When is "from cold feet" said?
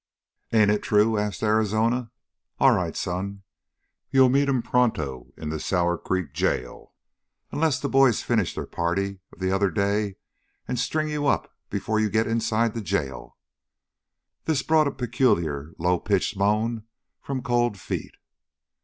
17.21-18.15